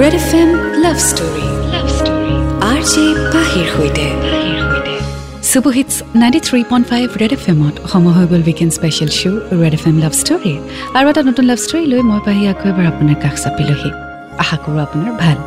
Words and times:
Red 0.00 0.14
F 0.20 0.32
M 0.40 0.50
love 0.84 0.96
story 1.10 1.46
love 1.74 1.86
story 1.98 2.34
R 2.70 2.80
J 2.90 3.04
পাহিৰ 3.34 3.66
সৈতে 3.74 4.06
super hits 5.50 5.94
ninety 6.20 6.40
three 6.48 6.60
point 6.70 6.86
five 6.90 7.06
Red 7.20 7.32
F 7.36 7.44
এমত 7.52 7.74
সময় 7.92 8.14
হৈ 8.16 8.26
গ'ল 8.30 8.42
weekend 8.48 8.72
special 8.78 9.10
show' 9.18 9.38
Red 9.62 9.74
F 9.78 9.84
M 9.90 9.96
love 10.04 10.12
story 10.22 10.54
আৰু 10.96 11.06
এটা 11.12 11.22
নতুন 11.28 11.44
লাভ 11.50 11.58
ষ্টৰী 11.64 11.84
লৈ 11.92 12.00
মই 12.10 12.20
পাহি 12.26 12.42
আকৌ 12.52 12.64
এবাৰ 12.72 12.86
আপোনাৰ 12.92 13.16
কাষ 13.24 13.34
চাপিলোহি। 13.44 13.90
আশা 14.42 14.56
কৰোঁ 14.64 14.80
আপোনাৰ 14.86 15.12
ভাল। 15.22 15.38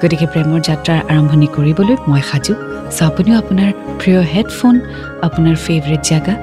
গতিকে 0.00 0.26
প্ৰেমৰ 0.32 0.60
যাত্ৰাৰ 0.68 1.00
আৰম্ভণি 1.12 1.48
কৰিবলৈ 1.56 1.96
মই 2.10 2.22
সাজু। 2.30 2.52
চ' 2.96 3.02
আপুনিও 3.08 3.36
আপোনাৰ 3.42 3.70
প্ৰিয় 4.00 4.20
হেডফোন 4.34 4.74
আপোনাৰ 5.26 5.56
ফেভৰেট 5.66 6.02
জেগা 6.10 6.34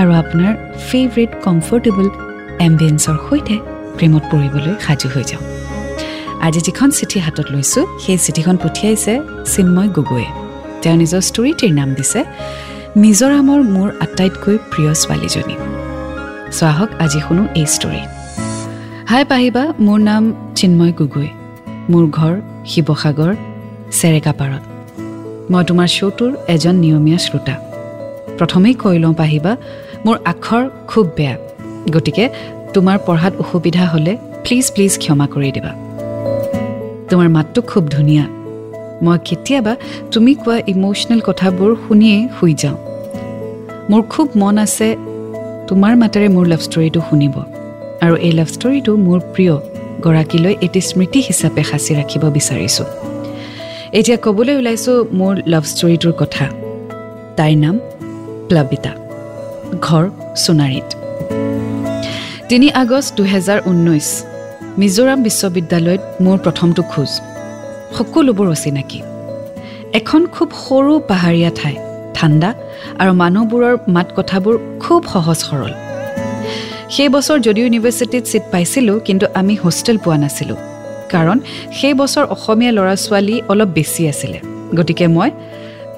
আৰু 0.00 0.10
আপোনাৰ 0.22 0.52
ফেভৰেট 0.88 1.30
কমফৰ্টেবল 1.46 2.06
এম্বিয়েঞ্চৰ 2.66 3.16
সৈতে 3.26 3.54
প্ৰেমত 3.96 4.24
পৰিবলৈ 4.32 4.72
সাজু 4.86 5.08
হৈ 5.16 5.26
যাওঁ 5.32 5.44
আজি 6.46 6.60
যিখন 6.66 6.88
চিঠি 6.98 7.18
হাতত 7.26 7.46
লৈছোঁ 7.54 7.84
সেই 8.04 8.18
চিঠিখন 8.24 8.56
পঠিয়াইছে 8.62 9.12
চিন্ময় 9.52 9.90
গগৈয়ে। 9.96 10.28
তেওঁ 10.82 10.96
নিজৰ 11.02 11.22
ষ্টৰিটিৰ 11.28 11.72
নাম 11.78 11.88
দিছে 11.98 12.20
মিজোৰামৰ 13.02 13.60
মোৰ 13.74 13.88
আটাইতকৈ 14.04 14.56
প্ৰিয় 14.70 14.92
ছোৱালীজনী। 15.02 15.56
চ' 16.56 16.62
আহক 16.70 16.90
আজি 17.04 17.20
শুনো 17.26 17.42
এই 17.60 17.66
ষ্টৰি 17.74 18.02
হাই 19.10 19.22
পাহিবা 19.32 19.62
মোৰ 19.86 19.98
নাম 20.10 20.22
চিন্ময় 20.58 20.92
গগৈ। 21.00 21.28
মোৰ 21.92 22.04
ঘৰ 22.18 22.34
শিৱসাগৰ 22.70 23.32
চেৰেকাপাৰত 23.98 24.62
মই 25.50 25.62
তোমাৰ 25.68 25.88
শ্ব'টোৰ 25.96 26.32
এজন 26.54 26.74
নিয়মীয়া 26.84 27.18
শ্ৰোতা। 27.24 27.54
প্ৰথমেই 28.38 28.74
কৈ 28.82 28.96
লওঁ 29.02 29.14
পাহিবা 29.20 29.52
মোৰ 30.04 30.16
আখৰ 30.32 30.62
খুব 30.90 31.04
বেয়া। 31.16 31.36
গতিকে 31.94 32.24
তোমাৰ 32.74 32.96
পঢ়াত 33.06 33.32
অসুবিধা 33.42 33.84
হ'লে 33.92 34.12
প্লিজ 34.44 34.66
প্লিজ 34.74 34.92
ক্ষমা 35.02 35.26
কৰি 35.34 35.50
দিবা। 35.56 35.72
তোমাৰ 37.10 37.28
মাতটো 37.28 37.60
খুব 37.62 37.84
ধুনীয়া। 37.88 38.24
মই 39.04 39.18
কেতিয়াবা 39.24 39.72
তুমি 40.12 40.32
কোৱা 40.34 40.56
ইম'চনেল 40.72 41.20
কথাবোৰ 41.28 41.70
শুনিয়েই 41.88 42.28
শুই 42.40 42.54
যাওঁ। 42.54 42.76
মোৰ 43.90 44.02
খুব 44.02 44.28
মন 44.36 44.58
আছে 44.58 44.88
তোমাৰ 45.68 45.92
মাতেৰে 45.96 46.28
মোৰ 46.28 46.46
লাভ 46.46 46.60
ষ্টৰিটো 46.60 47.00
শুনিব। 47.10 47.34
আৰু 48.04 48.14
এই 48.26 48.32
লাভ 48.32 48.48
ষ্টৰিটো 48.54 48.92
মোৰ 48.96 49.20
প্ৰিয় 49.34 49.54
গৰাকীলৈ 50.02 50.54
এটি 50.60 50.80
স্মৃতি 50.80 51.20
হিচাপে 51.20 51.62
সাঁচি 51.62 51.92
ৰাখিব 51.94 52.22
বিচাৰিছোঁ। 52.36 52.86
এতিয়া 53.92 54.16
ক'বলৈ 54.16 54.54
ওলাইছোঁ 54.56 54.96
মোৰ 55.18 55.34
লাভ 55.46 55.64
ষ্টৰিটোৰ 55.72 56.12
কথা। 56.12 56.46
তাইৰ 57.36 57.56
নাম 57.58 57.76
প্লাবিতা। 58.48 58.92
ঘৰ 59.80 60.04
সোণাৰীত। 60.36 60.88
তিনি 62.48 62.68
আগষ্ট 62.82 63.10
দুহেজাৰ 63.16 63.58
ঊনৈছ 63.66 64.08
মিজোৰাম 64.80 65.22
বিশ্ববিদ্যালয়ত 65.22 66.02
মোৰ 66.24 66.38
প্ৰথমটো 66.44 66.82
খোজ। 66.82 67.10
সকলোবোৰ 67.96 68.48
অচিনাকি। 68.54 69.00
এখন 69.98 70.20
খুব 70.34 70.48
সৰু 70.64 70.92
পাহাৰীয়া 71.10 71.50
ঠাই 71.58 71.76
ঠাণ্ডা 72.16 72.50
আৰু 73.00 73.12
মানুহবোৰৰ 73.22 73.74
মাত 73.94 74.08
কথাবোৰ 74.16 74.54
খুব 74.80 75.00
সহজ 75.12 75.38
সৰল। 75.48 75.72
সেই 76.94 77.08
বছৰ 77.14 77.38
যদিও 77.46 77.64
ইউনিভাৰ্চিটিত 77.66 78.22
ছিট 78.30 78.42
পাইছিলোঁ 78.52 78.96
কিন্তু 79.00 79.26
আমি 79.34 79.54
হোষ্টেল 79.64 79.98
পোৱা 80.04 80.18
নাছিলোঁ 80.24 80.58
কাৰণ 81.12 81.38
সেই 81.78 81.94
বছৰ 82.00 82.24
অসমীয়া 82.34 82.72
ল'ৰা 82.72 82.94
ছোৱালী 83.04 83.36
অলপ 83.48 83.68
বেছি 83.76 84.02
আছিলে। 84.12 84.38
গতিকে 84.76 85.06
মই 85.16 85.30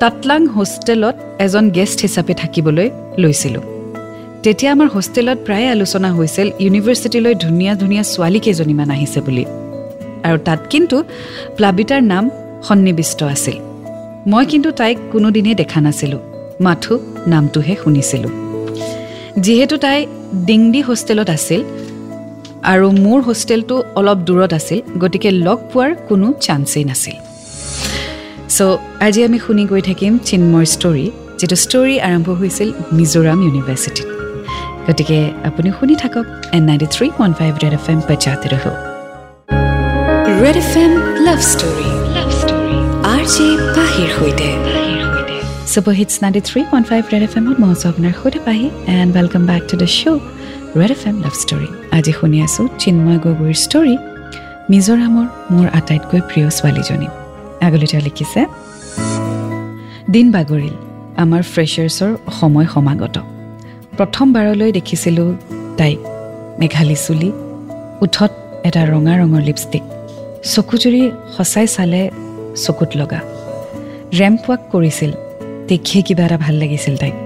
তাতলাং 0.00 0.41
হোষ্টেলত 0.56 1.17
এজন 1.44 1.65
গেষ্ট 1.70 1.98
হিচাপে 2.06 2.34
থাকিবলৈ 2.34 2.89
লৈছিলোঁ। 3.19 3.80
তেতিয়া 4.44 4.70
আমাৰ 4.72 4.88
হোষ্টেলত 4.96 5.38
প্ৰায়ে 5.46 5.69
আলোচনা 5.77 6.08
হৈছিল 6.19 6.48
ইউনিভাৰ্চিটিলৈ 6.64 7.34
ধুনীয়া 7.44 7.72
ধুনীয়া 7.83 8.02
ছোৱালী 8.12 8.41
কেইজনীমান 8.44 8.88
আহিছে 8.91 9.20
বুলি। 9.27 9.44
আৰু 10.27 10.38
তাত 10.47 10.60
কিন্তু 10.72 10.97
প্লাবিতাৰ 11.56 12.02
নাম 12.12 12.24
সন্নিৱিষ্ট 12.66 13.19
আছিল। 13.34 13.56
মই 14.30 14.44
কিন্তু 14.52 14.69
তাইক 14.80 14.98
কোনোদিনেই 15.12 15.55
দেখা 15.55 15.80
নাছিলোঁ। 15.86 16.20
মাথো 16.66 16.94
নামটোহে 17.32 17.74
শুনিছিলোঁ। 17.82 18.32
যিহেতু 19.44 19.76
তাই 19.84 19.98
ডিংডি 20.48 20.81
হোষ্টেলত 20.88 21.28
আছিল 21.36 21.60
আৰু 22.72 22.86
মোৰ 23.04 23.19
হোষ্টেলটো 23.28 23.76
অলপ 23.98 24.19
দূৰত 24.28 24.53
আছিল 24.59 24.81
গতিকে 25.03 25.31
লগ 25.47 25.59
পোৱাৰ 25.72 25.91
কোনো 26.09 26.26
চান্সেই 26.47 26.84
নাছিল। 26.91 27.16
চ' 28.56 28.78
আজি 29.06 29.20
আমি 29.26 29.38
শুনি 29.44 29.65
গৈ 29.70 29.82
থাকিম 29.88 30.12
চিন্ময়ৰ 30.28 30.66
ষ্টৰী 30.75 31.06
যিটো 31.41 31.56
ষ্টৰী 31.65 31.94
আৰম্ভ 32.09 32.28
হৈছিল 32.41 32.69
মিজোৰাম 32.98 33.38
ইউনিভাৰ্চিটিত 33.47 34.19
গতিকে 34.86 35.18
আপুনি 35.48 35.68
শুনি 35.78 35.94
থাকক 36.02 36.26
in 36.56 36.62
ninety 36.68 36.86
three 36.94 37.06
one 37.18 37.32
five 37.38 37.52
Red 37.62 37.74
F 37.78 37.86
M 37.92 37.98
panchayat 38.08 38.42
ৰহ 38.52 38.64
Red 40.42 40.56
F 40.62 40.72
M 40.84 40.92
love 41.26 41.41
story 41.52 41.88
R 43.14 43.22
J 43.34 43.46
পাহিৰ 43.76 44.08
সৈতে। 44.16 44.48
Super 45.72 45.94
hits 46.00 46.14
ninety 46.22 46.41
three 46.48 46.60
one 46.70 46.82
five 46.91 47.02
Red 47.12 47.22
F 47.28 47.34
এমত 47.38 47.56
মই 47.62 47.70
আছোঁ 47.74 47.88
আপোনাৰ 47.92 48.12
সৈতে 48.20 48.41
পাহি 48.46 48.66
and 48.94 49.10
welcome 49.16 49.42
back 49.50 49.62
to 49.70 49.74
the 49.82 49.88
show' 49.98 50.20
Red 50.80 50.91
F 50.97 51.02
M 51.10 51.16
love 51.24 51.34
story 51.42 51.68
আজি 51.97 52.12
শুনি 52.18 52.38
আছোঁ 52.47 52.64
চিন্ময় 52.82 53.18
গগৈৰ 53.24 53.56
ষ্টৰী 53.64 53.94
মিজোৰামৰ 54.70 55.26
মোৰ 55.54 55.66
আটাইতকৈ 55.78 56.20
প্ৰিয় 56.30 56.47
ছোৱালীজনী। 56.58 57.08
আগলৈ 57.66 57.86
তেওঁ 57.92 58.02
লিখিছে 58.08 58.41
দিন 60.14 60.26
বাগৰিল 60.34 60.74
আমাৰ 61.22 61.42
ফ্ৰেচাৰ্ছৰ 61.52 62.10
সময় 62.38 62.66
সমাগত। 62.74 63.16
প্ৰথমবাৰলৈ 64.00 64.71
দেখিছিলোঁ 64.72 65.28
তাইক। 65.78 65.99
মেঘালী 66.61 66.97
চুলি 67.05 67.31
ওঠত 68.05 68.33
এটা 68.69 68.83
ৰঙা 68.93 69.15
ৰঙৰ 69.21 69.43
লিপষ্টিক। 69.49 69.84
চকুজুৰি 70.53 71.03
সঁচাই 71.37 71.66
চালে 71.75 72.00
চকুত 72.65 72.91
লগা। 73.00 73.21
ৰেম্প 74.21 74.43
ৱাক 74.50 74.60
কৰিছিল 74.72 75.10
দেখিয়ে 75.71 76.03
কিবা 76.06 76.25
এটা 76.25 76.39
ভাল 76.44 76.55
লাগিছিল 76.62 76.94
তাইক। 77.03 77.16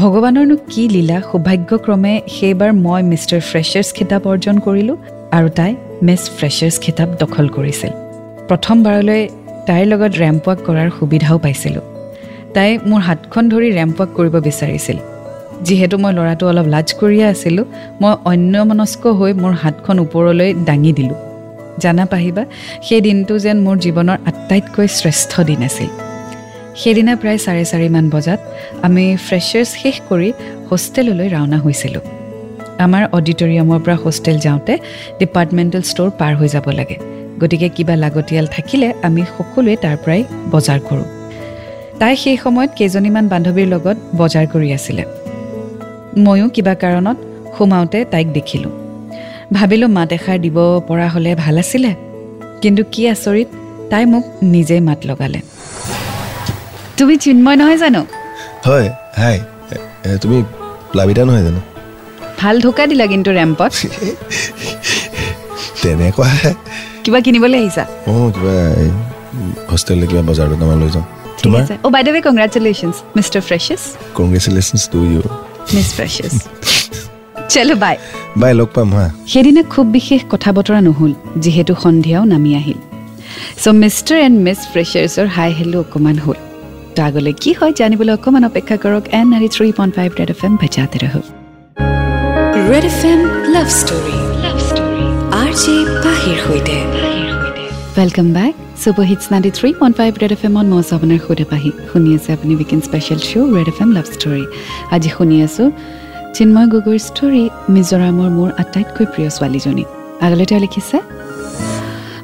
ভগৱানৰনো 0.00 0.56
কি 0.72 0.82
লীলা 0.94 1.18
সৌভাগ্যক্ৰমে 1.30 2.14
সেইবাৰ 2.36 2.70
মই 2.84 3.00
মিষ্টাৰ 3.12 3.40
ফ্ৰেচাৰ্ছ 3.50 3.88
খিতাপ 3.96 4.22
অৰ্জন 4.32 4.56
কৰিলোঁ 4.66 4.96
আৰু 5.36 5.48
তাই 5.58 5.72
মিছ 6.06 6.22
ফ্ৰেচাৰ্ছ 6.38 6.76
খিতাপ 6.84 7.08
দখল 7.22 7.46
কৰিছিল। 7.56 7.92
প্ৰথমবাৰলৈ 8.48 9.22
তাইৰ 9.68 9.86
লগত 9.92 10.12
ৰেম্প 10.22 10.44
ৱাক 10.48 10.58
কৰাৰ 10.66 10.88
সুবিধাও 10.98 11.38
পাইছিলোঁ। 11.44 11.84
তাই 12.54 12.70
মোৰ 12.88 13.00
হাতখন 13.08 13.44
ধৰি 13.52 13.68
ৰেম্প 13.78 13.96
ৱাক 14.00 14.10
কৰিব 14.18 14.34
বিচাৰিছিল। 14.48 14.98
যিহেতু 15.66 15.96
মই 15.98 16.12
ল'ৰাটো 16.18 16.44
অলপ 16.48 16.66
লাজ 16.74 16.88
কৰিয়ে 17.00 17.26
আছিলোঁ 17.34 17.64
মই 18.00 18.12
অন্যমনস্ক 18.30 19.02
হৈ 19.18 19.32
মোৰ 19.42 19.52
হাতখন 19.62 19.96
ওপৰলৈ 20.04 20.50
দাঙি 20.68 20.92
দিলোঁ। 20.98 21.18
জানা 21.82 22.04
পাহিবা 22.12 22.42
সেই 22.86 23.00
দিনটো 23.00 23.34
যেন 23.38 23.56
মোৰ 23.66 23.76
জীৱনৰ 23.84 24.18
আটাইতকৈ 24.30 24.86
শ্ৰেষ্ঠ 24.98 25.32
দিন 25.48 25.60
আছিল। 25.68 25.90
সেইদিনা 26.80 27.12
প্ৰায় 27.20 27.38
চাৰে 27.44 27.64
চাৰিমান 27.72 28.04
বজাত 28.14 28.40
আমি 28.86 29.04
ফ্ৰেচাৰ্ছ 29.26 29.70
শেষ 29.82 29.96
কৰি 30.08 30.32
হোষ্টেললৈ 30.70 31.28
ৰাওনা 31.28 31.58
হৈছিলোঁ। 31.64 32.04
আমাৰ 32.84 33.02
অডিটৰিয়ামৰ 33.18 33.80
পৰা 33.84 33.96
হোষ্টেল 34.04 34.36
যাওঁতে 34.38 34.72
ডিপাৰ্টমেণ্টেল 35.20 35.82
ষ্ট'ৰ 35.90 36.10
পাৰ 36.20 36.32
হৈ 36.38 36.48
যাব 36.48 36.66
লাগে। 36.70 36.96
গতিকে 37.40 37.68
কিবা 37.68 37.94
লাগতিয়াল 37.96 38.46
থাকিলে 38.46 38.88
আমি 39.02 39.22
সকলোৱে 39.36 39.76
তাৰ 39.84 39.96
পৰাই 40.04 40.22
বজাৰ 40.52 40.80
কৰোঁ। 40.88 41.06
তাই 42.00 42.16
সেই 42.16 42.36
সময়ত 42.44 42.70
কেইজনীমান 42.78 43.24
বান্ধৱীৰ 43.32 43.68
লগত 43.74 43.96
বজাৰ 44.16 44.46
কৰি 44.46 44.72
আছিলে। 44.72 45.04
ময়ো 46.24 46.48
কিবা 46.48 46.74
কাৰণত 46.82 47.16
সোমাওঁতে 47.56 48.04
তাইক 48.04 48.32
দেখিলোঁ। 48.32 48.70
ভাবিলোঁ 49.52 49.88
মাত 49.88 50.12
এষাৰ 50.12 50.38
দিব 50.44 50.56
পৰা 50.88 51.08
হ'লে 51.08 51.34
ভাল 51.34 51.58
আছিলে। 51.58 51.94
কিন্তু 52.62 52.82
কি 52.92 53.02
আচৰিত 53.14 53.48
তাই 53.90 54.04
মোক 54.12 54.24
নিজেই 54.54 54.80
মাত 54.80 55.06
লগালে। 55.06 55.40
তুমি 56.98 57.16
চিন্ময় 57.16 57.56
নহয় 57.56 57.78
জানো? 57.78 58.06
হয় 58.66 58.88
হাই। 59.16 59.40
তুমি 60.22 60.44
প্লাবিতা 60.92 61.24
নহয় 61.24 61.42
জানো? 61.42 61.60
ভাল 62.40 62.60
ঢোকা 62.60 62.86
দিলা 62.86 63.06
কিন্তু 63.06 63.30
ৰেম্পত। 63.38 63.70
তেনেকুৱা 65.82 66.28
কিবা 67.04 67.20
কিনিবলৈ 67.20 67.58
আহিছা? 67.58 67.84
অঁ 68.10 68.28
কিবা 68.34 68.54
হোষ্টেললৈ 69.70 70.06
কিবা 70.10 70.22
বজাৰ 70.30 70.46
দুটামান 70.52 70.76
লৈ 70.82 70.90
যাওঁ। 70.94 71.06
তোমাৰ? 71.42 71.62
অ' 71.86 71.90
by 71.94 72.02
the 72.06 72.12
way 72.14 72.20
congratulations 72.28 72.96
mister 73.16 73.42
freshers 73.48 73.82
congratulations 74.18 74.82
to 74.92 74.98
you 75.12 75.20
miss 75.74 75.88
ফ্ৰেচাছ 75.96 76.34
চলো 77.52 77.74
বাই 77.82 77.96
বাই 78.40 78.52
লগ 78.58 78.68
পাম 78.76 78.88
হা 78.96 79.06
সেইদিনা 79.32 79.62
খুব 79.72 79.86
বিশেষ 79.96 80.20
কথা 80.32 80.50
বতৰা 80.56 80.80
নহ'ল 80.88 81.12
যিহেতু 81.44 81.72
সন্ধিয়াও 81.84 82.24
নামি 82.32 82.50
আহিল। 82.60 82.78
চ' 83.62 83.76
মিষ্টাৰ 83.82 84.18
এণ্ড 84.26 84.36
মিছ 84.46 84.60
ফ্ৰেচাৰ্ছৰ 84.72 85.26
হাই 85.36 85.50
হেল্ল' 85.58 85.78
অকণমান 85.84 86.16
হ'ল। 86.24 86.38
তো 86.94 86.98
আগলৈ 87.08 87.34
কি 87.42 87.50
হয় 87.58 87.72
জানিবলৈ 87.80 88.12
অকণমান 88.18 88.44
অপেক্ষা 88.50 88.76
কৰক 88.84 89.04
এন 89.18 89.26
নাৰী 89.34 89.48
three 89.54 89.68
point 89.78 89.92
five 89.98 90.10
Red 90.18 90.30
F 90.34 90.40
M 90.46 90.52
ভেজাতে 90.62 90.98
ৰহ 91.04 91.14
Red 92.70 92.84
F 92.90 93.00
M 93.12 93.20
love 93.54 93.68
story 93.80 94.16
love 94.44 94.56
story 94.68 95.04
R 95.42 95.50
J 95.62 95.74
পাহিৰ 96.04 96.36
সৈতে। 96.46 96.76
Welcome 97.96 98.28
back 98.36 98.54
super 98.82 99.06
hits 99.10 99.24
ninety 99.32 99.50
three 99.58 99.68
point 99.80 99.94
five 99.98 100.12
Red 100.22 100.32
F 100.36 100.42
এমত 100.48 100.66
মই 100.66 100.82
আপোনাৰ 100.96 101.18
সৈতে 101.26 101.44
পাহি 101.52 101.70
শুনি 101.90 102.10
আছে 102.16 102.30
আপুনি 102.36 102.52
weekend 102.60 102.82
special 102.88 103.20
show' 103.28 103.48
Red 103.56 103.68
F 103.72 103.78
M 103.84 103.90
love 103.96 104.06
story 104.14 104.44
আজি 104.94 105.10
শুনি 105.16 105.36
আছোঁ 105.46 105.66
চিন্ময় 106.36 106.68
গগৈৰ 106.74 107.00
ষ্টৰী 107.08 107.42
মিজোৰামৰ 107.74 108.30
মোৰ 108.38 108.48
আটাইতকৈ 108.62 109.04
প্ৰিয় 109.12 109.28
ছোৱালীজনী 109.36 109.84
আগলৈ 110.24 110.46
তেওঁ 110.50 110.60
লিখিছে 110.64 110.96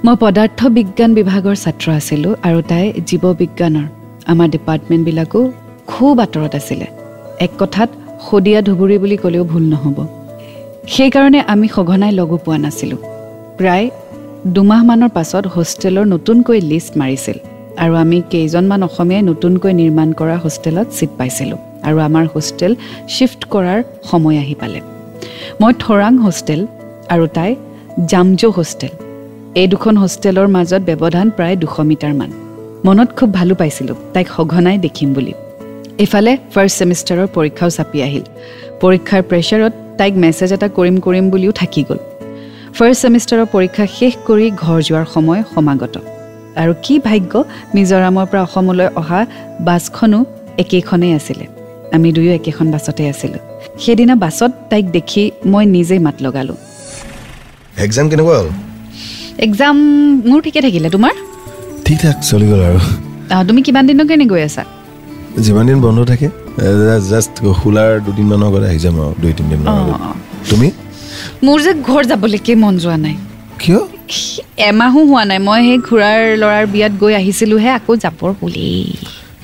মই 0.05 0.15
পদাৰ্থ 0.25 0.61
বিজ্ঞান 0.79 1.11
বিভাগৰ 1.19 1.57
ছাত্ৰ 1.65 1.87
আছিলোঁ 1.99 2.33
আৰু 2.47 2.59
তাই 2.71 2.85
জীৱ 3.09 3.25
বিজ্ঞানৰ 3.41 3.87
আমাৰ 4.33 4.49
ডিপাৰ্টমেণ্টবিলাকো 4.55 5.41
খুব 5.87 6.15
আঁতৰত 6.25 6.53
আছিলে 6.61 6.87
এক 7.47 7.53
কথাত 7.61 7.91
শদিয়া 8.27 8.61
ধুবুৰী 8.67 8.97
বুলি 9.03 9.17
ক'লেও 9.23 9.45
ভুল 9.53 9.65
নহ'ব 9.73 9.99
সেইকাৰণে 10.87 11.41
আমি 11.53 11.67
সঘনাই 11.77 12.13
লগো 12.21 12.37
পোৱা 12.45 12.59
নাছিলোঁ 12.65 13.01
প্ৰায় 13.59 13.87
দুমাহমানৰ 14.43 15.09
পাছত 15.09 15.45
হোষ্টেলৰ 15.57 16.07
নতুনকৈ 16.15 16.61
লিষ্ট 16.71 16.93
মাৰিছিল 17.01 17.37
আৰু 17.83 17.93
আমি 17.95 18.19
কেইজনমান 18.33 18.83
অসমীয়াই 18.89 19.23
নতুনকৈ 19.31 19.73
নিৰ্মাণ 19.81 20.09
কৰা 20.21 20.37
হোষ্টেলত 20.45 20.87
ছিট 20.97 21.11
পাইছিলোঁ 21.19 21.59
আৰু 21.89 21.99
আমাৰ 22.09 22.25
হোষ্টেল 22.35 22.73
শ্বিফ্ট 23.15 23.41
কৰাৰ 23.53 23.81
সময় 24.11 24.39
আহি 24.43 24.55
পালে। 24.63 24.81
মই 25.61 25.73
থৰাং 25.83 26.13
হোষ্টেল 26.27 26.61
আৰু 27.15 27.25
তাই 27.37 27.51
জামজো 28.11 28.49
হোষ্টেল। 28.59 28.93
এই 29.61 29.67
দুখন 29.73 29.95
হোষ্টেলৰ 30.03 30.49
মাজত 30.57 30.83
ব্যৱধান 30.91 31.27
প্ৰায় 31.37 31.57
দুশ 31.63 31.77
মিটাৰমান। 31.91 32.31
মনত 32.87 33.09
খুব 33.19 33.29
ভালো 33.39 33.55
পাইছিলোঁ 33.61 33.97
তাইক 34.15 34.27
সঘনাই 34.37 34.77
দেখিম 34.79 35.09
বুলি। 35.17 35.33
ইফালে 36.05 36.33
ফাৰ্ষ্ট 36.55 36.75
ছেমিষ্টাৰৰ 36.79 37.29
পৰীক্ষাও 37.37 37.71
চাপি 37.77 37.99
আহিল। 38.07 38.25
পৰীক্ষাৰ 38.83 39.23
প্ৰেছাৰত 39.31 39.73
তাইক 39.99 40.13
মেছেজ 40.25 40.51
এটা 40.57 40.69
কৰিম 40.77 40.97
কৰিম 41.07 41.25
বুলিও 41.31 41.53
থাকি 41.61 41.83
গ'ল। 41.89 42.12
ফাৰ্ষ্ট 42.77 43.01
ছেমিষ্টাৰৰ 43.05 43.47
পৰীক্ষা 43.55 43.85
শেষ 43.99 44.13
কৰি 44.29 44.47
ঘৰ 44.63 44.79
যোৱাৰ 44.89 45.07
সময় 45.15 45.41
সমাগত। 45.55 45.95
আৰু 46.63 46.73
কি 46.85 46.95
ভাগ্য 47.09 47.33
মিজোৰামৰ 47.75 48.27
পৰা 48.31 48.43
অসমলৈ 48.47 48.89
অহা 49.01 49.21
বাছখনো 49.67 50.19
একেখনেই 50.63 51.13
আছিলে। 51.19 51.45
আমি 51.95 52.09
দুয়ো 52.17 52.33
একেখন 52.39 52.67
বাছতে 52.75 53.03
আছিলোঁ। 53.13 53.43
সেইদিনা 53.83 54.15
বাছত 54.25 54.53
তাইক 54.71 54.87
দেখি 54.97 55.23
মই 55.53 55.65
নিজেই 55.77 56.01
মাত 56.07 56.17
লগালোঁ। 56.25 56.59
এক্সাম 57.85 58.07
কেনেকুৱা 58.11 58.35
হ'ল? 58.39 58.49
এক্সাম 59.47 59.77
মোৰ 60.29 60.41
ঠিকে 60.45 60.61
থাকিলে। 60.67 60.89
তোমাৰ? 60.97 61.15
ঠিক 61.87 61.97
ঠাক 62.03 62.17
চলি 62.31 62.47
গ'ল 62.51 62.63
আৰু। 62.71 62.81
তুমি 63.49 63.61
কিমান 63.67 63.85
দিনৰ 63.89 64.07
কাৰণে 64.11 64.27
গৈ 64.33 64.43
আছা? 64.49 64.63
যিমান 65.47 65.65
দিন 65.69 65.79
বন্ধ 65.87 65.99
থাকে 66.11 66.27
জাষ্ট 67.11 67.37
খোলাৰ 67.61 67.91
দুদিনমানৰ 68.07 68.47
আগত 68.51 68.65
আহি 68.71 68.79
যাম 68.85 68.97
আৰু 69.05 69.13
দুই 69.23 69.33
অঁ। 69.73 70.15
তুমি? 70.51 70.69
মোৰ 71.47 71.59
যে 71.67 71.73
ঘৰ 71.89 72.03
যাবলৈকে 72.11 72.53
মন 72.63 72.75
যোৱা 72.83 72.97
নাই। 73.05 73.17
কিয়? 73.63 73.81
এমাহো 74.69 75.01
হোৱা 75.11 75.23
নাই 75.31 75.39
মই 75.49 75.61
সেই 75.69 75.79
খুৰাৰ 75.87 76.21
ল'ৰাৰ 76.43 76.65
বিয়াত 76.75 76.93
গৈ 77.03 77.13
আহিছিলোঁহে 77.21 77.71
আকৌ 77.79 77.93
যাবৰ 78.05 78.31
বুলি। 78.41 78.67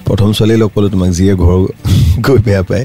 প্ৰথম 0.06 0.28
ছোৱালী 0.36 0.56
লগ 0.62 0.68
পালোঁ 0.74 0.90
তোমাক 0.94 1.10
যিয়ে 1.18 1.34
ঘৰ 1.44 1.58
গৈ 2.26 2.38
বেয়া 2.46 2.62
পায়। 2.68 2.84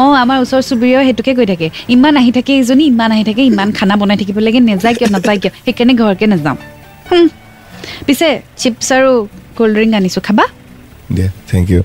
অঁ 0.00 0.12
আমাৰ 0.22 0.36
ওচৰ 0.44 0.62
চুবুৰীয়াও 0.68 1.02
সেইটোকে 1.06 1.32
কৈ 1.38 1.46
থাকে 1.52 1.66
ইমান 1.94 2.14
আহি 2.20 2.30
থাকে 2.36 2.52
ইজনী 2.62 2.84
ইমান 2.92 3.10
আহি 3.14 3.24
থাকে 3.28 3.42
ইমান 3.50 3.68
খানা 3.78 3.94
বনাই 4.00 4.16
থাকিব 4.20 4.38
লাগে 4.46 4.60
নেযায় 4.68 4.94
কিয় 4.98 5.08
নাযায় 5.14 5.38
কিয় 5.42 5.52
সেইকাৰণে 5.64 5.92
ঘৰকে 6.00 6.26
নাযাওঁ। 6.32 6.56
পিছে 8.06 8.28
চিপছ 8.60 8.88
আৰু 8.96 9.12
ক'ল্ড 9.58 9.72
ড্ৰিংক 9.76 9.92
আনিছোঁ 9.98 10.22
খাবা? 10.26 10.44
থেংক 11.50 11.66
ইউ 11.72 11.80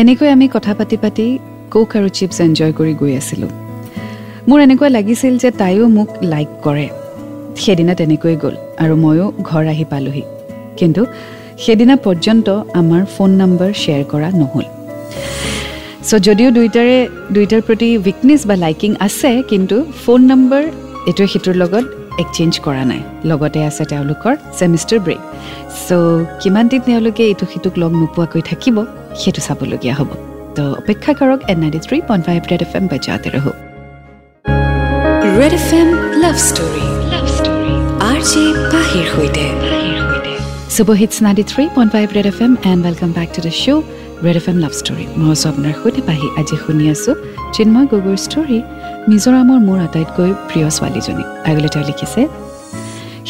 এনেকৈ 0.00 0.28
আমি 0.36 0.46
কথা 0.54 0.72
পাতি 0.78 0.96
পাতি 1.02 1.26
কোক 1.72 1.90
আৰু 1.98 2.08
চিপছ 2.16 2.36
এনজয় 2.46 2.72
কৰি 2.78 2.92
গৈ 3.00 3.12
আছিলোঁ। 3.20 3.50
মোৰ 4.48 4.58
এনেকুৱা 4.66 4.88
লাগিছিল 4.96 5.34
যে 5.42 5.50
তাইও 5.60 5.84
মোক 5.96 6.08
লাইক 6.32 6.50
কৰে। 6.64 6.86
সেইদিনা 7.62 7.94
তেনেকৈ 8.00 8.34
গ'ল 8.42 8.54
আৰু 8.82 8.94
ময়ো 9.04 9.26
ঘৰ 9.48 9.64
আহি 9.72 9.84
পালোহি। 9.92 10.24
কিন্তু 10.78 11.02
সেইদিনা 11.64 11.94
পৰ্যন্ত 12.06 12.48
আমাৰ 12.80 13.02
ফোন 13.14 13.30
নম্বৰ 13.40 13.70
শ্বেয়াৰ 13.82 14.04
কৰা 14.12 14.28
নহ'ল। 14.40 14.66
চ' 16.08 16.20
যদিও 16.26 16.48
দুয়োটাৰে 16.56 16.96
দুয়োটাৰ 17.34 17.62
প্ৰতি 17.66 17.88
উইকনেছ 18.04 18.40
বা 18.48 18.56
লাইকিং 18.64 18.90
আছে 19.06 19.30
কিন্তু 19.50 19.76
ফোন 20.02 20.20
নম্বৰ 20.30 20.62
এইটোৱে 21.08 21.26
সিটোৰ 21.32 21.56
লগত 21.62 21.84
এক্সচেঞ্জ 22.22 22.52
কৰা 22.66 22.84
নাই। 22.90 23.00
লগতে 23.30 23.60
আছে 23.68 23.82
তেওঁলোকৰ 23.92 24.32
ছেমিষ্টাৰ 24.58 25.00
ব্ৰেক 25.06 25.20
চ' 25.86 26.20
কিমান 26.42 26.64
দিন 26.70 26.80
তেওঁলোকে 26.88 27.24
ইটো 27.32 27.44
সিটোক 27.52 27.74
লগ 27.82 27.92
নোপোৱাকৈ 28.00 28.42
থাকিব 28.50 28.76
সেইটো 29.20 29.40
চাবলগীয়া 29.46 29.94
হ'ব। 29.98 30.10
তো 30.56 30.64
অপেক্ষা 30.80 31.12
কৰক 31.18 31.40
in 31.52 31.58
ninety 31.62 31.80
three 31.86 31.96
point 32.08 32.22
five 32.28 32.40
Red 32.50 32.62
F 32.66 32.72
M 32.78 32.84
বাজাতে 32.92 33.30
ৰহো 33.36 33.52
Red 35.34 35.54
F 35.54 35.70
M 35.74 35.88
love 36.22 36.36
story 36.40 36.84
love 37.12 37.26
story 37.36 37.72
R 38.02 38.18
J 38.30 38.42
পাহিৰ 38.72 39.06
সৈতে 39.14 39.44
super 40.74 40.96
hits 41.00 41.16
ninety 41.26 41.44
three 41.52 41.64
point 41.74 41.90
five 41.94 42.06
Red 42.16 42.26
F 42.32 42.38
M 42.46 42.52
and 42.64 42.80
welcome 42.86 43.10
back 43.16 43.28
to 43.34 43.40
the 43.46 43.52
show' 43.62 43.82
Red 44.24 44.36
F 44.40 44.46
M 44.48 44.58
love 44.64 44.72
story 44.80 45.04
মই 45.16 45.30
আছোঁ 45.34 45.48
আপোনাৰ 45.52 45.74
সৈতে 45.80 46.00
পাহি 46.08 46.26
আজি 46.40 46.56
শুনি 46.64 46.84
আছোঁ 46.94 47.14
চিন্ময় 47.54 47.86
গগৈৰ 47.92 48.18
ষ্টৰী 48.26 48.58
মিজোৰামৰ 49.08 49.58
মোৰ 49.68 49.78
আটাইতকৈ 49.86 50.30
প্ৰিয় 50.48 50.66
ছোৱালীজনী 50.76 51.24
আগলৈ 51.48 51.68
তেওঁ 51.74 51.84
লিখিছে 51.90 52.20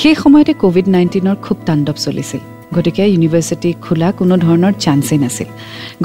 সেই 0.00 0.14
সময়তে 0.22 0.52
ক'ভিড 0.62 0.86
নাইণ্টিনৰ 0.94 1.36
খুব 1.46 1.56
তাণ্ডৱ 1.66 1.96
চলিছিল 2.06 2.42
গতিকে 2.76 3.02
ইউনিভাৰ্চিটি 3.12 3.70
খোলা 3.84 4.08
কোনো 4.20 4.34
ধৰণৰ 4.44 4.72
চান্সেই 4.84 5.18
নাছিল 5.24 5.48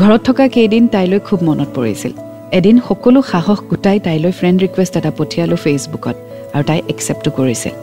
ঘৰত 0.02 0.22
থকা 0.28 0.44
কেইদিন 0.56 0.84
তাইলৈ 0.94 1.20
খুব 1.28 1.40
মনত 1.50 1.70
পৰিছিল 1.78 2.14
এদিন 2.58 2.76
সকলো 2.88 3.20
সাহস 3.32 3.60
গোটাই 3.70 3.98
তাইলৈ 4.06 4.32
ফ্ৰেণ্ড 4.40 4.58
ৰিকুৱেষ্ট 4.64 4.94
এটা 5.00 5.12
পঠিয়ালোঁ 5.20 5.60
ফেচবুকত 5.64 6.16
আৰু 6.56 6.64
তাই 6.70 6.80
একচেপ্টো 6.92 7.30
কৰিছিল 7.38 7.74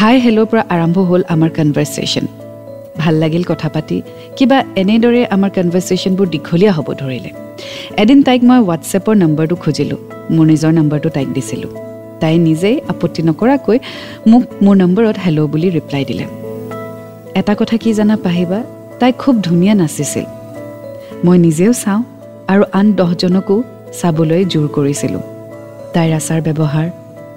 হাই 0.00 0.14
হেল্ল'ৰ 0.24 0.46
পৰা 0.50 0.62
আৰম্ভ 0.74 0.96
হ'ল 1.08 1.22
আমাৰ 1.34 1.50
কনভাৰ্চেশ্যন 1.56 2.24
ভাল 3.02 3.14
লাগিল 3.22 3.44
কথা 3.50 3.68
পাতি 3.74 3.98
কিবা 4.36 4.58
এনেদৰে 4.82 5.22
আমাৰ 5.34 5.50
কনভাৰ্চেশ্যনবোৰ 5.56 6.26
দীঘলীয়া 6.34 6.72
হ'ব 6.76 6.88
ধৰিলে। 7.02 7.30
এদিন 8.02 8.18
তাইক 8.26 8.40
মই 8.48 8.58
হোৱাটছএপৰ 8.62 9.14
নম্বৰটো 9.22 9.54
খুজিলোঁ 9.62 9.98
মোৰ 10.34 10.44
নিজৰ 10.52 10.72
নম্বৰটো 10.78 11.08
তাইক 11.16 11.28
দিছিলোঁ। 11.36 11.70
তাই 12.20 12.34
নিজেই 12.48 12.76
আপত্তি 12.92 13.20
নকৰাকৈ 13.28 13.78
মোক 14.30 14.42
মোৰ 14.64 14.74
নম্বৰত 14.82 15.16
হেল্ল' 15.24 15.48
বুলি 15.52 15.68
ৰিপ্লাই 15.76 16.02
দিলে। 16.10 16.24
এটা 17.40 17.52
কথা 17.60 17.76
কি 17.82 17.90
জানা 17.98 18.16
পাহিবা 18.26 18.58
তাই 19.00 19.12
খুব 19.22 19.34
ধুনীয়া 19.46 19.74
নাচিছিল। 19.80 20.26
মই 21.24 21.36
নিজেও 21.46 21.72
চাওঁ 21.82 22.00
আৰু 22.52 22.62
আন 22.78 22.86
দহজনকো 23.00 23.56
চাবলৈ 23.98 24.42
জোৰ 24.52 24.66
কৰিছিলোঁ। 24.76 25.22
তাইৰ 25.94 26.10
আচাৰ 26.18 26.40
ব্যৱহাৰ 26.46 26.86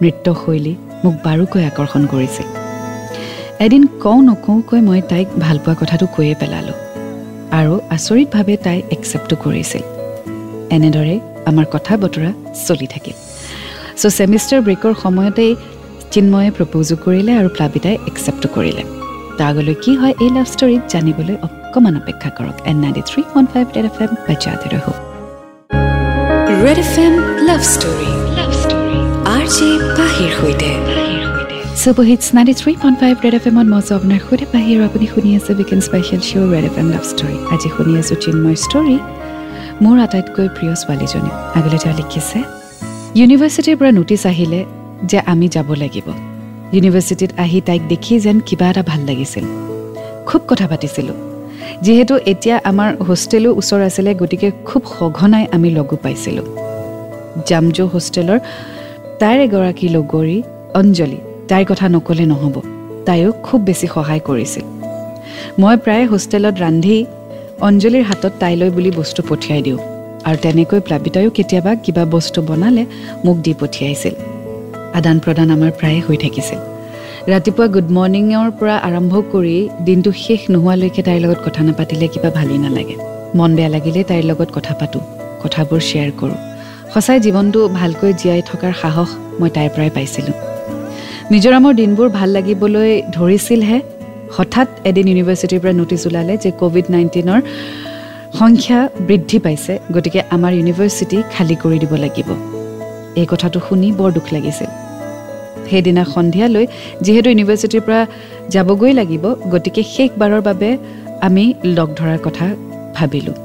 নৃত্যশৈলী 0.01 0.73
মোক 1.03 1.15
বাৰুকৈ 1.25 1.63
আকৰ্ষণ 1.71 2.03
কৰিছিল। 2.13 2.47
এদিন 3.65 3.83
কওঁ 4.03 4.19
নকওঁকৈ 4.27 4.79
মই 4.87 5.01
তাইক 5.11 5.27
ভালপোৱা 5.45 5.73
কথাটো 5.81 6.05
কৈয়ে 6.15 6.35
পেলালোঁ 6.41 6.77
আৰু 7.59 7.73
আচৰিতভাৱে 7.95 8.55
তাই 8.65 8.79
একচেপ্টো 8.95 9.35
কৰিছিল। 9.43 9.83
এনেদৰে 10.75 11.15
আমাৰ 11.49 11.65
কথা 11.75 11.93
বতৰা 12.03 12.31
চলি 12.67 12.87
থাকিল। 12.93 13.15
চ' 14.01 14.15
ছেমিষ্টাৰ 14.17 14.61
ব্ৰেকৰ 14.67 14.93
সময়তেই 15.03 15.51
চিন্ময়ে 16.13 16.49
প্ৰপ'জো 16.57 16.95
কৰিলে 17.05 17.31
আৰু 17.39 17.49
প্লাবিতাই 17.55 17.95
একচেপ্টো 18.09 18.47
কৰিলে। 18.55 18.83
তাৰ 19.37 19.47
আগলৈ 19.51 19.75
কি 19.83 19.91
হয় 19.99 20.13
এই 20.23 20.29
লাভ 20.35 20.47
ষ্টৰীত 20.53 20.83
জানিবলৈ 20.93 21.35
অকণমান 21.47 21.95
অপেক্ষা 22.01 22.29
কৰক। 22.37 22.55
In 22.69 22.77
ninety 22.83 23.01
three 23.09 23.21
one 23.29 23.45
five 23.51 23.65
F 23.79 23.97
M 24.03 24.11
বাজাতে 24.27 24.67
ৰহো। 24.75 25.12
Red 26.63 26.79
F 26.79 26.95
M 26.99 27.13
love 27.47 27.61
story 27.65 28.09
love 28.35 28.51
story 28.57 28.99
R 29.29 29.45
J 29.55 29.69
পাহিৰ 29.97 30.29
সৈতে 30.37 30.69
super 31.81 32.05
hits 32.09 32.27
ninety 32.35 32.53
three 32.61 32.71
point 32.81 32.97
five 33.01 33.15
Red 33.23 33.33
F 33.39 33.45
এমত 33.49 33.67
মই 33.71 33.79
আছোঁ 33.81 33.95
আপোনাৰ 33.99 34.19
সৈতে 34.27 34.45
বাহিৰ 34.53 34.77
আপুনি 34.87 35.05
শুনি 35.13 35.29
আছে 35.37 35.51
weekend 35.55 35.79
special 35.87 36.21
show' 36.29 36.47
Red 36.53 36.65
F 36.69 36.75
M 36.81 36.87
love 36.93 37.03
story 37.11 37.35
আজি 37.53 37.69
শুনি 37.75 37.93
আছোঁ 38.01 38.17
চিন্ময় 38.23 38.57
ষ্টৰী 38.65 38.95
মোৰ 39.83 39.95
আটাইতকৈ 40.05 40.47
প্ৰিয় 40.55 40.73
ছোৱালীজনী 40.81 41.31
আগলৈ 41.57 41.79
তেওঁ 41.83 41.95
লিখিছে 41.99 42.39
ইউনিভাৰ্চিটিৰ 43.19 43.75
পৰা 43.79 43.91
ন'টিছ 43.97 44.23
আহিলে 44.31 44.59
যে 45.09 45.17
আমি 45.33 45.47
যাব 45.55 45.69
লাগিব 45.83 46.07
ইউনিভাৰ্চিটিত 46.75 47.31
আহি 47.43 47.57
তাইক 47.67 47.81
দেখি 47.91 48.13
যেন 48.25 48.37
কিবা 48.47 48.65
এটা 48.71 48.83
ভাল 48.89 49.01
লাগিছিল 49.09 49.45
খুব 50.25 50.41
কথা 50.49 50.65
পাতিছিলোঁ 50.71 51.17
যিহেতু 51.81 52.17
এতিয়া 52.31 52.55
আমাৰ 52.69 52.89
হোষ্টেলো 53.07 53.49
ওচৰ 53.59 53.81
আছিলে 53.81 54.11
গতিকে 54.21 54.51
খুব 54.65 54.81
সঘনাই 54.97 55.45
আমি 55.55 55.69
লগো 55.69 55.95
পাইছিলোঁ। 56.03 56.45
জামজো 57.47 57.85
হোষ্টেলৰ 57.93 58.39
তাইৰ 59.21 59.39
এগৰাকী 59.47 59.87
লগৰী 59.95 60.37
অঞ্জলি 60.79 61.19
তাইৰ 61.49 61.65
কথা 61.69 61.85
নক'লে 61.95 62.25
নহ'ব। 62.31 62.55
তাইও 63.05 63.31
খুব 63.43 63.59
বেছি 63.67 63.87
সহায় 63.95 64.21
কৰিছিল। 64.27 64.65
মই 65.61 65.75
প্ৰায় 65.85 66.05
হোষ্টেলত 66.11 66.55
ৰান্ধি 66.63 67.05
অঞ্জলিৰ 67.67 68.03
হাতত 68.09 68.33
তাইলৈ 68.39 68.69
বুলি 68.75 68.91
বস্তু 68.99 69.21
পঠিয়াই 69.29 69.61
দিওঁ 69.65 69.79
আৰু 70.27 70.37
তেনেকৈ 70.43 70.79
প্লাবিতায়ো 70.87 71.29
কেতিয়াবা 71.37 71.71
কিবা 71.83 72.03
বস্তু 72.15 72.39
বনালে 72.49 72.83
মোক 73.25 73.37
দি 73.45 73.53
পঠিয়াইছিল। 73.61 74.15
আদান 74.93 75.17
প্ৰদান 75.23 75.47
আমাৰ 75.55 75.71
প্ৰায়ে 75.79 76.01
হৈ 76.07 76.17
থাকিছিল। 76.23 76.72
ৰাতিপুৱা 77.31 77.65
গুড 77.73 77.91
মৰ্ণিঙৰ 77.95 78.47
পৰা 78.59 78.75
আৰম্ভ 78.87 79.13
কৰি 79.33 79.57
দিনটো 79.87 80.11
শেষ 80.23 80.41
নোহোৱালৈকে 80.53 81.01
তাইৰ 81.07 81.19
লগত 81.25 81.39
কথা 81.45 81.61
নাপাতিলে 81.67 82.07
কিবা 82.13 82.29
ভালেই 82.37 82.59
নালাগে। 82.63 82.95
মন 83.39 83.51
বেয়া 83.57 83.69
লাগিলে 83.75 84.01
তাইৰ 84.09 84.25
লগত 84.31 84.49
কথা 84.57 84.73
পাতোঁ 84.79 85.03
কথাবোৰ 85.43 85.79
শ্বেয়াৰ 85.89 86.11
কৰোঁ। 86.19 86.39
সঁচাই 86.93 87.19
জীৱনটো 87.25 87.59
ভালকৈ 87.79 88.11
জীয়াই 88.21 88.41
থকাৰ 88.49 88.73
সাহস 88.81 89.09
মই 89.39 89.49
তাইৰ 89.55 89.69
পৰাই 89.75 89.91
পাইছিলোঁ। 89.97 90.35
মিজোৰামৰ 91.31 91.73
দিনবোৰ 91.81 92.07
ভাল 92.17 92.29
লাগিবলৈ 92.37 92.91
ধৰিছিলহে। 93.17 93.79
হঠাৎ 94.37 94.67
এদিন 94.89 95.05
ইউনিভাৰ্চিটিৰ 95.11 95.59
পৰা 95.63 95.73
ন'টিছ 95.79 96.03
ওলালে 96.07 96.33
যে 96.43 96.49
ক'ভিড 96.61 96.85
নাইণ্টিনৰ 96.93 97.39
সংখ্যা 98.39 98.79
বৃদ্ধি 99.07 99.37
পাইছে 99.45 99.73
গতিকে 99.95 100.19
আমাৰ 100.35 100.51
ইউনিভাৰ্চিটি 100.59 101.17
খালী 101.33 101.55
কৰি 101.63 101.77
দিব 101.83 101.93
লাগিব। 102.03 102.29
এই 103.21 103.27
কথাটো 103.31 103.57
শুনি 103.67 103.87
বৰ 103.99 104.09
দুখ 104.17 104.27
লাগিছিল। 104.35 104.71
সেইদিনা 105.69 106.03
সন্ধিয়ালৈ 106.15 106.65
যিহেতু 107.05 107.27
ইউনিভাৰ্চিটিৰ 107.29 107.81
পৰা 107.87 108.01
যাবগৈ 108.49 108.93
লাগিব 108.99 109.23
গতিকে 109.53 109.81
শেষবাৰৰ 109.93 110.41
বাবে 110.41 110.69
আমি 111.21 111.53
লগ 111.77 111.89
ধৰাৰ 111.99 112.19
কথা 112.23 112.47
ভাবিলোঁ 112.95 113.35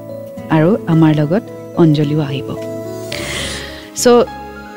আৰু 0.56 0.70
আমাৰ 0.86 1.12
লগত 1.20 1.42
অঞ্জলিও 1.82 2.20
আহিব। 2.20 2.48
চ' 4.02 4.24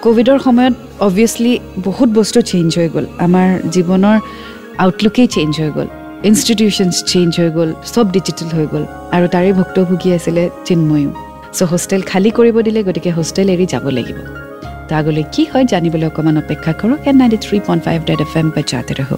ক'ভিডৰ 0.05 0.39
সময়ত 0.39 0.73
অভিয়াছলি 1.07 1.59
বহুত 1.87 2.09
বস্তু 2.09 2.41
চেঞ্জ 2.41 2.69
হৈ 2.79 2.87
গ'ল। 2.93 3.05
আমাৰ 3.25 3.47
জীৱনৰ 3.73 4.17
আউটলুকেই 4.77 5.27
চেঞ্জ 5.27 5.51
হৈ 5.61 5.71
গ'ল। 5.75 5.87
ইনষ্টিটিউশ্যনছ 6.23 6.95
চেঞ্জ 7.03 7.31
হৈ 7.39 7.49
গ'ল। 7.49 7.69
চব 7.93 8.05
ডিজিটেল 8.11 8.47
হৈ 8.57 8.65
গ'ল। 8.73 8.85
আৰু 9.15 9.25
তাৰে 9.27 9.49
ভুক্তভোগী 9.53 10.09
আছিলে 10.17 10.43
চিন্ময়ো 10.65 11.11
চ' 11.53 11.61
হোষ্টেল 11.71 12.01
খালী 12.01 12.29
কৰিব 12.37 12.55
দিলে 12.61 12.79
গতিকে 12.83 13.09
হোষ্টেল 13.11 13.47
এৰি 13.49 13.65
যাব 13.73 13.85
লাগিব। 13.89 14.40
তো 14.91 14.95
আগলৈ 15.01 15.23
কি 15.35 15.43
হয় 15.51 15.65
জানিবলৈ 15.73 16.05
অকণমান 16.11 16.35
অপেক্ষা 16.43 16.71
কৰক 16.79 16.99
in 17.09 17.15
ninety 17.21 17.37
three 17.45 17.57
point 17.67 17.81
five 17.87 17.99
Red 18.09 18.19
F 18.25 18.33
M 18.39 18.47
বাজাতে 18.55 18.93
ৰহ 18.99 19.11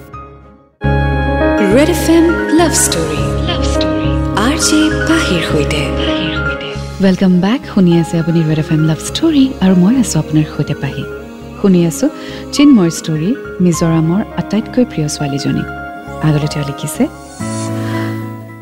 Red 1.76 1.90
F 1.96 2.04
M 2.16 2.24
love 2.58 2.72
story 2.84 3.22
love 3.48 3.62
story 3.74 4.10
R 4.46 4.56
J 4.66 4.80
পাহিৰ 5.08 5.42
সৈতে। 5.50 5.80
ৱেলকাম 7.04 7.32
বেক 7.44 7.60
শুনি 7.72 7.92
আছে 8.02 8.14
আপুনি 8.22 8.40
Red 8.48 8.60
F 8.64 8.70
M 8.76 8.82
love 8.90 9.00
story 9.08 9.44
আৰু 9.64 9.74
মই 9.82 9.94
আছোঁ 10.02 10.18
আপোনাৰ 10.22 10.46
সৈতে 10.54 10.74
পাহি। 10.82 11.04
শুনি 11.60 11.80
আছোঁ 11.90 12.08
চিন্ময়ৰ 12.54 12.92
ষ্টৰী 12.98 13.30
মিজোৰামৰ 13.64 14.22
আটাইতকৈ 14.40 14.84
প্ৰিয় 14.90 15.08
ছোৱালীজনী। 15.14 15.64
আগলৈ 16.26 16.48
তেওঁ 16.52 16.64
লিখিছে 16.70 17.04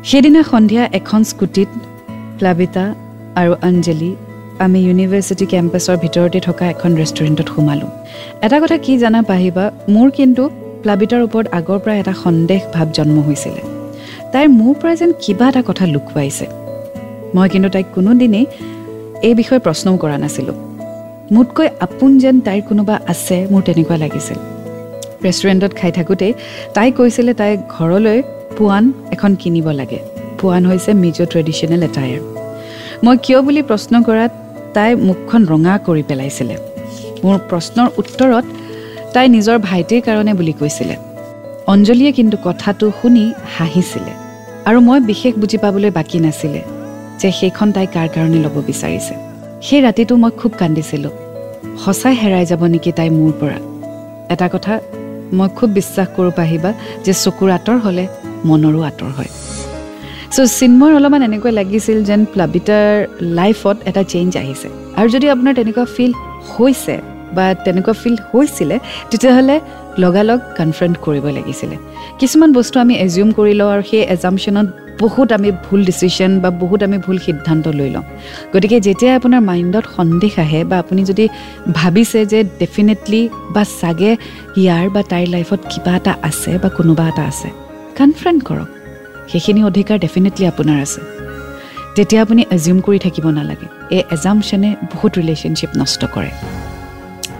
সেইদিনা 0.09 0.41
সন্ধিয়া 0.51 0.83
এখন 0.99 1.21
স্কুটিত 1.31 1.69
প্লাবিতা 2.39 2.85
আৰু 3.39 3.51
অঞ্জলি 3.67 4.11
আমি 4.65 4.79
ইউনিভাৰ্চিটি 4.87 5.45
কেম্পাছৰ 5.53 5.95
ভিতৰতে 6.03 6.39
থকা 6.47 6.63
এখন 6.73 6.91
ৰেষ্টুৰেণ্টত 7.01 7.47
সোমালোঁ। 7.53 7.91
এটা 8.45 8.57
কথা 8.63 8.77
কি 8.85 8.93
জানা 9.03 9.21
পাহিবা 9.31 9.63
মোৰ 9.93 10.07
কিন্তু 10.17 10.43
প্লাবিতাৰ 10.83 11.21
ওপৰত 11.27 11.45
আগৰ 11.59 11.79
পৰা 11.83 11.93
এটা 12.01 12.13
সন্দেহ 12.23 12.61
ভাৱ 12.75 12.87
জন্ম 12.97 13.17
হৈছিলে। 13.27 13.61
তাইৰ 14.31 14.47
মোৰ 14.59 14.73
পৰা 14.81 14.93
যেন 15.01 15.11
কিবা 15.23 15.45
এটা 15.51 15.61
কথা 15.69 15.85
লুকুৱাইছে। 15.93 16.45
মই 17.35 17.47
কিন্তু 17.53 17.69
তাইক 17.75 17.87
কোনোদিনেই 17.95 18.45
এই 19.27 19.33
বিষয়ে 19.39 19.61
প্ৰশ্নও 19.65 19.95
কৰা 20.03 20.17
নাছিলোঁ। 20.23 20.57
মোতকৈ 21.35 21.67
আপোন 21.85 22.11
যেন 22.23 22.35
তাইৰ 22.47 22.61
কোনোবা 22.69 22.95
আছে 23.11 23.37
মোৰ 23.51 23.61
তেনেকুৱা 23.67 23.97
লাগিছিল। 24.03 24.39
ৰেষ্টুৰেণ্টত 25.25 25.71
খাই 25.79 25.91
থাকোঁতেই 25.97 26.31
তাই 26.75 26.89
কৈছিলে 26.97 27.33
তাই 27.41 27.51
ঘৰলৈ 27.75 28.17
পোৱান 28.57 28.83
এখন 29.15 29.31
কিনিব 29.41 29.67
লাগে। 29.79 29.99
পোৱান 30.39 30.63
হৈছে 30.69 30.91
মিজো 31.03 31.23
ট্ৰেডিশ্যনেল 31.31 31.81
এটায়াৰ 31.89 32.21
মই 33.05 33.15
কিয় 33.25 33.39
বুলি 33.47 33.61
প্ৰশ্ন 33.69 33.93
কৰাত 34.07 34.31
তাই 34.75 34.89
মুখখন 35.07 35.41
ৰঙা 35.51 35.73
কৰি 35.87 36.03
পেলাইছিলে। 36.09 36.55
মোৰ 37.23 37.37
প্ৰশ্নৰ 37.49 37.87
উত্তৰত 38.01 38.45
তাই 39.13 39.25
নিজৰ 39.35 39.57
ভাইটিৰ 39.67 40.01
কাৰণে 40.07 40.33
বুলি 40.39 40.53
কৈছিলে। 40.61 40.95
অঞ্জলিয়ে 41.73 42.11
কিন্তু 42.17 42.37
কথাটো 42.47 42.85
শুনি 42.99 43.23
হাঁহিছিলে 43.55 44.13
আৰু 44.67 44.79
মই 44.87 44.99
বিশেষ 45.09 45.33
বুজি 45.41 45.57
পাবলৈ 45.63 45.91
বাকী 45.97 46.19
নাছিলে 46.25 46.61
যে 47.19 47.29
সেইখন 47.39 47.67
তাই 47.75 47.87
কাৰ 47.95 48.07
কাৰণে 48.15 48.37
ল'ব 48.45 48.55
বিচাৰিছে। 48.69 49.13
সেই 49.65 49.81
ৰাতিটো 49.85 50.13
মই 50.23 50.31
খুব 50.39 50.51
কান্দিছিলোঁ। 50.61 51.13
সঁচাই 51.83 52.15
হেৰাই 52.21 52.45
যাব 52.51 52.61
নেকি 52.73 52.91
তাই 52.97 53.09
মোৰ 53.17 53.31
পৰা? 53.41 53.59
এটা 54.33 54.47
কথা 54.53 54.73
মই 55.37 55.49
খুব 55.57 55.69
বিশ্বাস 55.79 56.07
কৰোঁ 56.15 56.33
পাহিবা 56.39 56.69
যে 57.05 57.13
চকুৰ 57.23 57.49
আঁতৰ 57.57 57.77
হ'লে 57.83 58.05
মনৰো 58.47 58.79
আঁতৰ 58.89 59.11
হয়। 59.17 59.31
চ' 60.35 60.51
চিন্ময়ৰ 60.59 60.93
অলপমান 60.97 61.21
এনেকুৱা 61.29 61.51
লাগিছিল 61.59 61.97
যেন 62.09 62.21
প্লাবিতাৰ 62.33 62.93
লাইফত 63.39 63.77
এটা 63.89 64.01
চেঞ্জ 64.13 64.31
আহিছে। 64.41 64.67
আৰু 64.99 65.07
যদি 65.15 65.25
আপোনাৰ 65.33 65.53
তেনেকুৱা 65.59 65.85
ফিল 65.95 66.11
হৈছে 66.53 66.95
বা 67.35 67.45
তেনেকুৱা 67.65 67.93
ফিল 68.01 68.15
হৈছিলে 68.29 68.75
তেতিয়াহ'লে 69.11 69.55
লগালগ 70.03 70.39
কনফ্ৰণ্ট 70.59 70.95
কৰিব 71.05 71.25
লাগিছিলে। 71.37 71.75
কিছুমান 72.19 72.49
বস্তু 72.57 72.75
আমি 72.83 72.93
এজিউম 73.05 73.29
কৰি 73.37 73.53
লওঁ 73.59 73.69
আৰু 73.75 73.83
সেই 73.89 74.03
এজামশ্যনত 74.15 74.67
বহুত 75.03 75.27
আমি 75.37 75.49
ভুল 75.65 75.81
ডিচিশ্যন 75.89 76.31
বা 76.43 76.49
বহুত 76.63 76.79
আমি 76.87 76.97
ভুল 77.05 77.17
সিদ্ধান্ত 77.27 77.65
লৈ 77.79 77.89
লওঁ। 77.95 78.05
গতিকে 78.53 78.77
যেতিয়া 78.87 79.11
আপোনাৰ 79.19 79.41
মাইণ্ডত 79.49 79.85
সন্দেহ 79.97 80.33
আহে 80.45 80.61
বা 80.69 80.75
আপুনি 80.83 81.01
যদি 81.09 81.25
ভাবিছে 81.79 82.19
যে 82.31 82.39
ডেফিনেটলি 82.61 83.21
বা 83.55 83.63
চাগে 83.79 84.11
ইয়াৰ 84.61 84.85
বা 84.95 85.01
তাইৰ 85.11 85.27
লাইফত 85.35 85.61
কিবা 85.71 85.93
এটা 85.99 86.13
আছে 86.29 86.51
বা 86.63 86.69
কোনোবা 86.77 87.05
এটা 87.11 87.23
আছে 87.31 87.49
কনফ্ৰণ্ট 87.99 88.41
কৰক। 88.49 88.69
সেইখিনি 89.31 89.61
অধিকাৰ 89.69 89.97
ডেফিনেটলি 90.05 90.45
আপোনাৰ 90.51 90.77
আছে। 90.85 91.01
তেতিয়া 91.95 92.21
আপুনি 92.25 92.41
এজিউম 92.55 92.79
কৰি 92.87 92.99
থাকিব 93.05 93.25
নালাগে। 93.37 93.67
এই 93.95 94.01
এজামশ্যনে 94.15 94.69
বহুত 94.93 95.11
ৰিলেশ্যনশ্বিপ 95.19 95.71
নষ্ট 95.81 96.01
কৰে। 96.15 96.31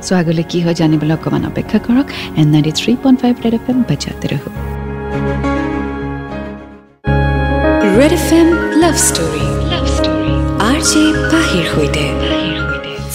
চ' 0.05 0.13
আগলৈ 0.21 0.43
কি 0.51 0.59
হয় 0.63 0.75
জানিবলৈ 0.81 1.13
অকণমান 1.17 1.43
অপেক্ষা 1.51 1.79
কৰক। 1.87 2.07
In 2.39 2.47
ninety 2.53 2.71
three 2.79 2.91
point 3.03 3.17
five 3.21 3.33
Red 3.43 3.53
F 3.59 3.65
M 3.71 3.77
বাজাতে 3.89 4.25
ৰহ। 4.31 4.43
Red 7.99 8.13
F 8.19 8.27
M 8.39 8.47
love 8.83 8.95
story 9.07 9.45
love 9.71 9.85
story 9.95 10.33
R 10.69 10.79
J 10.89 11.03
পাহিৰ 11.33 11.65
সৈতে 11.73 12.05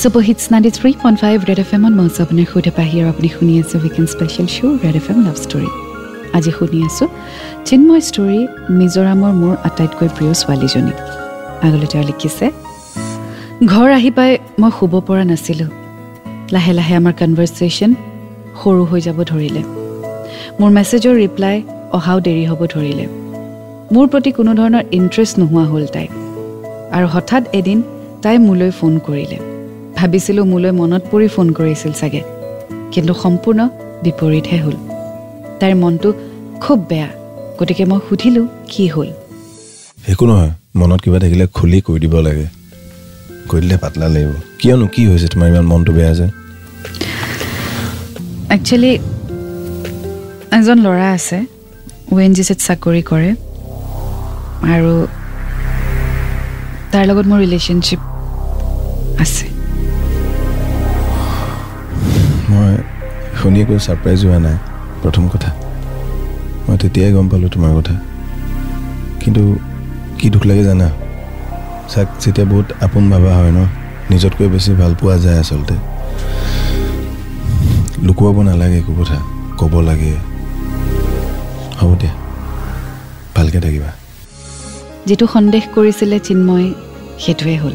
super hits 0.02 0.44
ninety 0.52 0.70
three 0.78 0.90
point 1.02 1.16
five 1.22 1.36
Red 1.48 1.60
F 1.64 1.70
এমত 1.76 1.92
মই 1.98 2.06
আছোঁ। 2.10 2.22
আপোনাৰ 2.24 2.46
সৈতে 2.52 2.70
পাহি 2.78 2.94
আৰু 3.00 3.08
আপুনি 3.14 3.28
শুনি 3.36 3.52
আছে 3.62 3.74
weekend 3.82 4.08
special 4.14 4.46
show' 4.54 4.76
Red 4.84 4.96
F 5.00 5.06
M 5.12 5.18
love 5.26 5.36
story 5.44 5.70
আজি 6.34 6.50
শুনি 6.50 6.78
আছোঁ। 6.84 7.08
চিন্ময় 7.64 8.00
ষ্টৰী 8.00 8.46
মিজোৰামৰ 8.70 9.32
মোৰ 9.40 9.54
আটাইতকৈ 9.64 10.08
প্ৰিয় 10.16 10.32
ছোৱালীজনী। 10.40 10.92
আগলৈ 11.66 11.86
তেওঁ 11.86 12.04
লিখিছে 12.04 12.46
ঘৰ 13.66 13.90
আহি 13.90 14.10
পাই 14.10 14.38
মই 14.58 14.70
শুব 14.80 15.00
পৰা 15.00 15.24
নাছিলোঁ। 15.24 15.70
লাহে 16.52 16.72
লাহে 16.72 16.94
আমাৰ 16.94 17.12
কনভাৰ্চেশ্যন 17.12 17.94
সৰু 18.60 18.84
হৈ 18.84 19.00
যাব 19.00 19.18
ধৰিলে। 19.24 19.62
মোৰ 20.60 20.70
মেছেজৰ 20.70 21.14
ৰিপ্লাই 21.14 21.62
অহাও 21.92 22.20
দেৰি 22.20 22.44
হ'ব 22.46 22.66
ধৰিলে। 22.66 23.06
মোৰ 23.92 24.06
প্ৰতি 24.06 24.30
কোনো 24.32 24.54
ধৰণৰ 24.54 24.82
ইণ্টাৰেষ্ট 24.92 25.38
নোহোৱা 25.38 25.64
হ'ল 25.64 25.86
তাই। 25.86 26.08
আৰু 26.92 27.06
হঠাৎ 27.06 27.42
এদিন 27.52 27.82
তাই 28.22 28.38
মোলৈ 28.38 28.70
ফোন 28.70 28.98
কৰিলে। 28.98 29.38
ভাবিছিলোঁ 29.96 30.44
মোলৈ 30.44 30.70
মনত 30.70 31.02
পৰি 31.10 31.28
ফোন 31.28 31.50
কৰিছিল 31.50 31.92
চাগে। 31.92 32.22
কিন্তু 32.92 33.14
সম্পূৰ্ণ 33.14 33.68
বিপৰীতহে 34.02 34.58
হ'ল। 34.58 34.87
তাইৰ 35.60 35.74
মনটো 35.82 36.08
খুব 36.60 36.78
বেয়া। 36.90 37.08
গতিকে 37.58 37.84
মই 37.90 38.00
সুধিলোঁ 38.08 38.44
কি 38.70 38.84
হ'ল? 38.94 39.08
একো 40.12 40.24
নহয় 40.30 40.52
মনত 40.76 41.00
কিবা 41.04 41.18
থাকিলে 41.22 41.44
খুলি 41.56 41.78
কৈ 41.86 41.96
দিব 42.02 42.14
লাগে। 42.26 42.46
কৈ 43.48 43.58
দিলে 43.62 43.76
পাতলা 43.82 44.06
লাগিব। 44.14 44.32
কিয়নো 44.58 44.86
কি 44.94 45.02
হৈছে 45.10 45.26
তোমাৰ 45.32 45.46
ইমান 45.52 45.64
মনটো 45.72 45.92
বেয়া 45.98 46.12
যে? 46.18 46.26
একচুৱেলি 48.54 48.92
এজন 50.58 50.78
ল'ৰা 50.86 51.08
আছে 51.18 51.38
অ' 52.12 52.20
এন 52.26 52.32
জি 52.36 52.42
চিত 52.48 52.58
চাকৰি 52.66 53.02
কৰে। 53.10 53.30
আৰু 54.74 54.92
তাৰ 56.92 57.04
লগত 57.08 57.24
মোৰ 57.30 57.38
ৰিলেশ্যনশ্বিপ 57.44 58.00
আছে। 59.22 59.46
মই 62.50 62.72
শুনি 63.38 63.58
একো 63.62 63.74
ছাৰপ্ৰাইজ 63.86 64.20
হোৱা 64.26 64.38
নাই। 64.46 64.56
প্ৰথম 65.02 65.24
কথা। 65.32 65.50
মই 66.66 66.76
তেতিয়াই 66.82 67.12
গম 67.12 67.26
পালোঁ 67.28 67.48
তোমাৰ 67.54 67.72
কথা। 67.78 67.94
কিন্তু 69.20 69.42
কি 70.18 70.26
দুখ 70.34 70.42
লাগে 70.50 70.64
জানা? 70.64 70.88
চাক 71.92 72.08
যেতিয়া 72.22 72.46
বহুত 72.52 72.68
আপোন 72.84 73.04
ভাবা 73.12 73.32
হয় 73.38 73.52
ন 73.58 73.60
নিজতকৈ 74.10 74.46
বেছি 74.54 74.70
ভাল 74.80 74.92
পোৱা 75.00 75.16
যায় 75.24 75.38
আচলতে। 75.42 75.74
লুকুৱাব 78.06 78.36
নালাগে 78.48 78.76
একো 78.82 78.92
কথা 79.00 79.18
ক'ব 79.60 79.74
লাগে। 79.88 80.12
হ'ব 81.80 81.90
দিয়া 82.00 82.14
ভালকৈ 83.36 83.60
থাকিবা। 83.66 83.90
যিটো 85.08 85.26
সন্দেহ 85.34 85.62
কৰিছিলে 85.76 86.18
চিন্ময় 86.28 86.68
সেইটোৱে 87.22 87.56
হ'ল। 87.62 87.74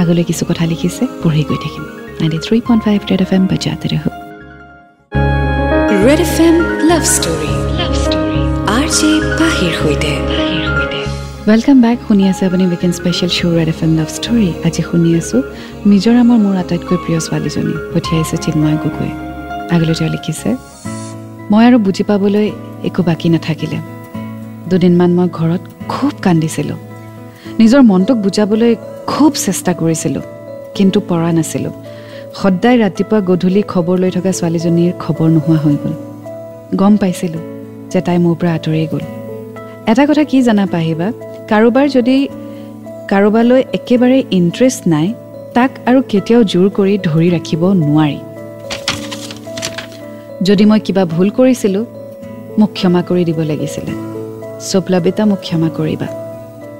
আগলৈ 0.00 0.24
কিছু 0.30 0.42
কথা 0.48 0.64
লিখিছে 0.72 1.04
পঢ়ি 1.22 1.42
গৈ 1.48 1.58
থাকিম। 1.64 1.84
Ninety 2.20 2.38
three 2.44 2.56
point 2.66 2.80
five 2.86 2.98
Red 3.10 3.20
F 3.26 3.30
M 3.36 3.42
বাজাতে 3.50 3.88
ৰহ 3.94 4.23
Red 6.06 6.20
F 6.26 6.38
M 6.46 6.56
love 6.90 7.02
story 7.16 7.52
love 7.80 7.92
story 8.04 8.40
R 8.76 8.86
J 8.96 9.10
পাহিৰ 9.40 9.72
সৈতে 9.80 10.12
ৱেলকাম 11.48 11.76
বেক 11.84 11.98
শুনি 12.06 12.24
আছে 12.30 12.42
আপুনি 12.48 12.64
weekend 12.72 12.94
special 12.98 13.30
show' 13.36 13.54
Red 13.58 13.68
F 13.74 13.80
M 13.86 13.92
love 13.98 14.08
story 14.16 14.48
আজি 14.66 14.82
শুনি 14.88 15.10
আছোঁ 15.20 15.40
মিজোৰামৰ 15.90 16.38
মোৰ 16.44 16.54
আটাইতকৈ 16.62 16.96
প্ৰিয় 17.04 17.20
ছোৱালীজনী 17.26 17.74
পঠিয়াইছে 17.92 18.36
চিন্ময় 18.44 18.76
গগৈ। 18.82 19.10
আগলৈ 19.74 19.94
তেওঁ 19.98 20.10
লিখিছে 20.14 20.50
মই 21.50 21.62
আৰু 21.68 21.76
বুজি 21.86 22.02
পাবলৈ 22.10 22.46
একো 22.88 23.00
বাকী 23.08 23.28
নাথাকিলে। 23.34 23.78
দুদিনমান 24.70 25.10
মই 25.18 25.28
ঘৰত 25.38 25.62
খুব 25.92 26.12
কান্দিছিলোঁ। 26.26 26.78
নিজৰ 27.60 27.80
মনটোক 27.90 28.16
বুজাবলৈ 28.24 28.72
খুব 29.12 29.30
চেষ্টা 29.46 29.72
কৰিছিলোঁ 29.80 30.24
কিন্তু 30.76 30.98
পৰা 31.08 31.30
নাছিলোঁ। 31.38 31.74
সদায় 32.40 32.78
ৰাতিপুৱা 32.84 33.18
গধূলি 33.30 33.62
খবৰ 33.72 33.96
লৈ 34.02 34.10
থকা 34.16 34.30
ছোৱালীজনীৰ 34.38 34.92
খবৰ 35.02 35.28
নোহোৱা 35.34 35.58
হৈ 35.64 35.76
গ'ল। 35.82 35.94
গম 36.80 36.94
পাইছিলোঁ 37.02 37.42
যে 37.92 38.00
তাই 38.06 38.18
মোৰ 38.24 38.34
পৰা 38.40 38.52
আঁতৰি 38.58 38.86
গ'ল। 38.92 39.04
এটা 39.90 40.02
কথা 40.08 40.24
কি 40.30 40.38
জানা 40.48 40.64
পাহিবা? 40.74 41.08
কাৰোবাৰ 41.50 41.86
যদি 41.96 42.16
কাৰোবালৈ 43.12 43.60
একেবাৰে 43.78 44.18
ইণ্টাৰেষ্ট 44.38 44.82
নাই 44.94 45.06
তাক 45.56 45.70
আৰু 45.88 45.98
কেতিয়াও 46.10 46.42
জোৰ 46.52 46.66
কৰি 46.78 46.94
ধৰি 47.08 47.28
ৰাখিব 47.36 47.62
নোৱাৰি। 47.82 48.18
যদি 50.48 50.64
মই 50.70 50.80
কিবা 50.86 51.04
ভুল 51.14 51.28
কৰিছিলোঁ 51.38 51.84
মোক 52.58 52.70
ক্ষমা 52.76 53.00
কৰি 53.08 53.22
দিব 53.28 53.38
লাগিছিলে। 53.50 53.92
চোপ্লাবিতা 54.70 55.22
মোক 55.30 55.40
ক্ষমা 55.46 55.68
কৰিবা। 55.78 56.08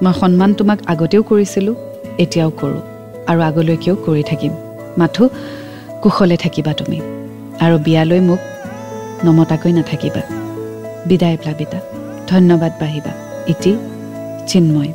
মই 0.03 0.13
সন্মান 0.19 0.51
তোমাক 0.59 0.79
আগতেও 0.93 1.21
কৰিছিলোঁ 1.31 1.75
এতিয়াও 2.23 2.51
কৰোঁ 2.59 2.81
আৰু 3.29 3.39
আগলৈকেও 3.49 3.95
কৰি 4.07 4.23
থাকিম। 4.31 4.53
মাথো 4.99 5.23
কুশলে 6.03 6.37
থাকিবা 6.43 6.71
তুমি 6.79 6.99
আৰু 7.63 7.75
বিয়ালৈ 7.85 8.21
মোক 8.29 8.41
নমতাকৈ 9.25 9.71
নাথাকিবা। 9.77 10.21
বিদায় 11.09 11.37
প্লাবিতা 11.41 11.79
ধন্যবাদ 12.31 12.71
বাঢ়িবা। 12.81 13.11
ইতি 13.53 13.73
Chinmoy. 14.51 14.91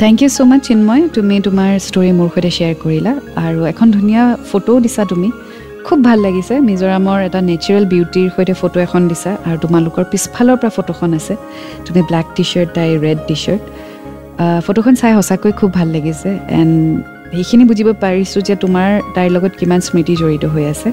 Thank 0.00 0.16
you 0.22 0.28
so' 0.36 0.40
much 0.50 0.60
Chinmoy. 0.68 1.02
তুমি 1.16 1.34
তোমাৰ 1.46 1.70
ষ্টৰি 1.86 2.10
মোৰ 2.18 2.28
সৈতে 2.34 2.50
শ্বেয়াৰ 2.56 2.74
কৰিলা 2.82 3.12
আৰু 3.46 3.60
এখন 3.72 3.86
ধুনীয়া 3.96 4.22
ফটোও 4.50 4.78
দিছা 4.84 5.02
তুমি। 5.12 5.28
খুব 5.86 5.98
ভাল 6.08 6.18
লাগিছে। 6.26 6.54
মিজোৰামৰ 6.68 7.18
এটা 7.28 7.40
নেচাৰেল 7.50 7.84
বিউটিৰ 7.92 8.26
সৈতে 8.34 8.54
ফটো 8.60 8.78
এখন 8.86 9.02
দিছা 9.10 9.30
আৰু 9.46 9.56
তোমালোকৰ 9.64 10.04
পিছফালৰ 10.12 10.56
পৰা 10.60 10.70
ফটোখন 10.76 11.10
আছে। 11.18 11.34
তুমি 11.86 12.00
ব্লেক 12.08 12.26
টি 12.36 12.44
শ্বাৰ্ট 12.50 12.70
তাই 12.76 12.88
ৰেড 13.04 13.18
টি 13.28 13.36
শ্বাৰ্ট 13.44 13.62
ফটোখন 14.64 14.94
চাই 15.00 15.12
সঁচাকৈ 15.18 15.52
খুব 15.60 15.70
ভাল 15.78 15.88
লাগিছে। 15.96 16.30
এণ্ড 16.60 16.74
সেইখিনি 17.34 17.64
বুজিব 17.70 17.88
পাৰিছোঁ 18.04 18.40
যে 18.48 18.54
তোমাৰ 18.64 18.88
তাইৰ 19.14 19.30
লগত 19.36 19.52
কিমান 19.60 19.80
স্মৃতি 19.86 20.14
জড়িত 20.20 20.44
হৈ 20.44 20.64
আছে। 20.72 20.88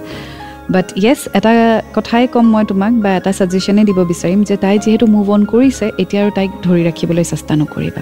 বাট 0.74 0.88
য়েছ 1.04 1.22
এটা 1.38 1.52
কথাই 1.96 2.28
ক'ম 2.34 2.46
মই 2.54 2.64
তোমাক 2.66 2.94
বা 3.04 3.10
এটা 3.20 3.32
ছাজেশ্যনেই 3.32 3.86
দিব 3.90 4.00
বিচাৰিম 4.12 4.40
যে 4.50 4.56
তাই 4.58 4.76
যিহেতু 4.84 5.06
মুভ 5.08 5.28
অন 5.30 5.42
কৰিছে 5.46 5.86
এতিয়া 5.98 6.22
আৰু 6.24 6.32
তাইক 6.38 6.52
ধৰি 6.66 6.82
ৰাখিবলৈ 6.90 7.24
চেষ্টা 7.24 7.54
নকৰিবা। 7.62 8.02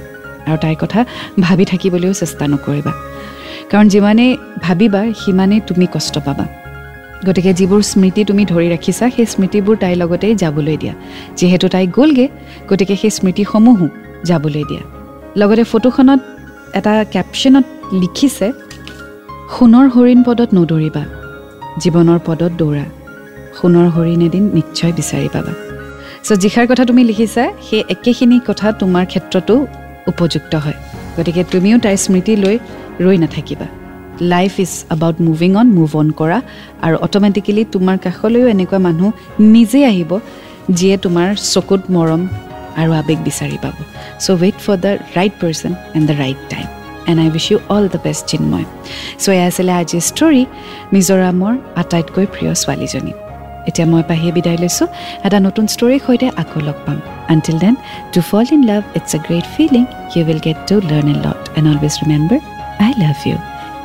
আৰু 0.49 0.57
তাইৰ 0.63 0.77
কথা 0.79 0.99
ভাবি 1.39 1.65
থাকিবলৈও 1.65 2.13
চেষ্টা 2.13 2.45
নকৰিবা। 2.47 2.91
কাৰণ 3.71 3.87
যিমানেই 3.87 4.31
ভাবিবা 4.61 5.01
সিমানেই 5.25 5.61
তুমি 5.67 5.85
কষ্ট 5.93 6.15
পাবা। 6.17 6.45
গতিকে 7.25 7.51
যিবোৰ 7.53 7.81
স্মৃতি 7.81 8.21
তুমি 8.25 8.43
ধৰি 8.45 8.67
ৰাখিছা 8.69 9.05
সেই 9.15 9.25
স্মৃতিবোৰ 9.25 9.75
তাইৰ 9.77 9.97
লগতেই 9.97 10.33
যাবলৈ 10.35 10.77
দিয়া। 10.77 10.93
যিহেতু 11.37 11.65
তাই 11.67 11.85
গ'লগৈ 11.87 12.27
গতিকে 12.69 12.95
সেই 12.95 13.09
স্মৃতিসমূহো 13.09 13.87
যাবলৈ 14.23 14.63
দিয়া। 14.69 14.83
লগতে 15.35 15.63
ফটোখনত 15.63 16.19
এটা 16.73 16.93
কেপশ্যনত 17.11 17.65
লিখিছে 18.01 18.47
সোণৰ 19.55 19.87
হৰিণ 19.95 20.19
পদত 20.27 20.49
নদৌৰিবা 20.57 21.03
জীৱনৰ 21.83 22.19
পদত 22.27 22.51
দৌৰা 22.61 22.85
সোণৰ 23.57 23.87
হৰিণ 23.95 24.21
এদিন 24.27 24.43
নিশ্চয় 24.57 24.93
বিচাৰি 24.99 25.29
পাবা। 25.35 25.53
চ' 26.25 26.39
যিষাৰ 26.43 26.65
কথা 26.71 26.83
তুমি 26.89 27.01
লিখিছা 27.09 27.43
সেই 27.67 27.83
একেখিনি 27.95 28.37
কথা 28.47 28.67
তোমাৰ 28.81 29.05
ক্ষেত্ৰতো 29.11 29.55
উপযুক্ত 30.11 30.53
হয়। 30.63 30.77
গতিকে 31.15 31.41
তুমিও 31.53 31.77
তাইৰ 31.85 31.99
স্মৃতি 32.05 32.33
লৈ 32.43 32.55
ৰৈ 33.05 33.17
নাথাকিবা। 33.23 33.67
Life 34.33 34.53
is 34.65 34.71
about 34.95 35.17
moving 35.27 35.51
on 35.61 35.67
move 35.77 35.91
on 36.01 36.07
কৰা 36.19 36.39
আৰু 36.85 36.95
অট'মেটিকেলি 37.05 37.63
তোমাৰ 37.73 37.97
কাষলৈও 38.05 38.47
এনেকুৱা 38.55 38.79
মানুহ 38.87 39.09
নিজেই 39.55 39.83
আহিব 39.91 40.11
যিয়ে 40.77 40.95
তোমাৰ 41.05 41.29
চকুত 41.53 41.81
মৰম 41.95 42.21
আৰু 42.81 42.91
আৱেগ 43.01 43.19
বিচাৰি 43.27 43.57
পাব। 43.63 43.75
So' 44.23 44.37
wait 44.41 44.57
for 44.63 44.75
the 44.83 44.91
right 45.17 45.33
person 45.41 45.71
and 45.95 46.05
the 46.09 46.15
right 46.23 46.41
time 46.53 46.82
and 47.09 47.19
I 47.23 47.27
wish 47.33 47.45
you 47.51 47.57
all 47.75 47.85
the 47.93 47.99
best 48.05 48.23
Chinmoy 48.31 48.65
so' 49.23 49.27
এয়া 49.35 49.45
আছিলে 49.49 49.71
আজিৰ 49.81 50.03
ষ্টৰী 50.09 50.43
মিজোৰামৰ 50.93 51.53
আটাইতকৈ 51.81 52.25
প্ৰিয় 52.33 52.51
ছোৱালীজনী। 52.61 53.13
এতিয়া 53.69 53.87
মই 53.91 54.03
পাহিয়ে 54.09 54.31
বিদায় 54.37 54.59
লৈছোঁ। 54.63 54.87
এটা 55.27 55.37
নতুন 55.47 55.65
ষ্টৰীৰ 55.73 56.01
সৈতে 56.05 56.27
আকৌ 56.41 56.59
লগ 56.67 56.77
পাম। 56.85 56.97
Until 57.33 57.57
then 57.63 57.75
to 58.13 58.19
fall 58.29 58.45
in 58.55 58.61
love 58.71 58.81
it's 58.97 59.11
a 59.17 59.19
great 59.27 59.45
feeling 59.55 59.83
you 60.13 60.21
will 60.27 60.41
get 60.47 60.57
to 60.69 60.75
learn 60.91 61.07
a 61.13 61.17
lot 61.25 61.41
and 61.57 61.65
always 61.71 61.93
remember 62.03 62.39
I 62.85 62.91
love 63.03 63.17
you 63.27 63.37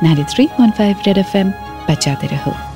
ninety 0.05 0.25
three 0.31 0.43
point 0.55 0.73
five 0.79 0.93
Red 1.07 1.17
F 1.25 1.31
M 1.41 1.47
বাচ্চাতে 1.87 2.27
ৰহো 2.33 2.68